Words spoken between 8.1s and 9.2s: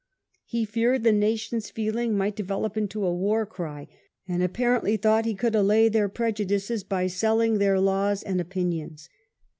and opinions.